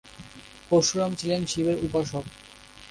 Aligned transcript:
পরশুরাম 0.69 1.11
ছিলেন 1.15 1.41
শিবের 1.45 1.77
উপাসক। 1.85 2.25